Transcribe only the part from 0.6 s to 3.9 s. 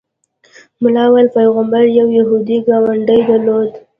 ملا ویل پیغمبر یو یهودي ګاونډی درلود.